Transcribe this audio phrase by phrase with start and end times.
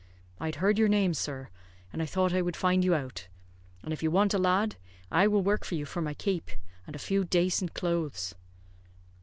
[0.39, 1.49] I had heard your name, sir,
[1.93, 3.27] and I thought I would find you out;
[3.83, 4.75] and if you want a lad,
[5.11, 6.49] I will work for you for my kape,
[6.87, 8.33] and a few dacent clothes."